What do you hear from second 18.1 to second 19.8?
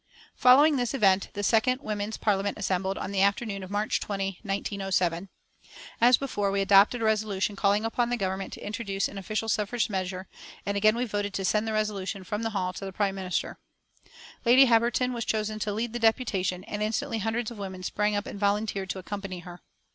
up and volunteered to accompany her.